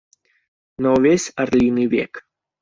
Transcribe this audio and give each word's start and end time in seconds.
На 0.85 0.89
ўвесь 0.95 1.27
арліны 1.45 1.85
век. 1.93 2.13